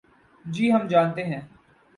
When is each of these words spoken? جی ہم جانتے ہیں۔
جی 0.45 0.71
ہم 0.71 0.87
جانتے 0.87 1.23
ہیں۔ 1.23 1.41